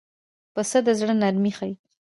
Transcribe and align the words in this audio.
پسه 0.53 0.79
د 0.85 0.87
زړه 0.99 1.13
نرمي 1.21 1.51
ښيي. 1.57 1.73